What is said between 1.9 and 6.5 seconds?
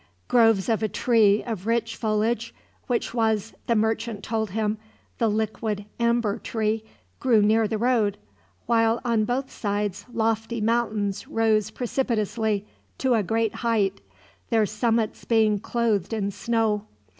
foliage, which was, the merchant told him, the liquid amber